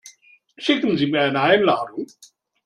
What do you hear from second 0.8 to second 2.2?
Sie mir eine Einladung?